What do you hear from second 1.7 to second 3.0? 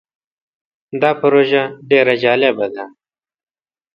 ډیر جالبه ده.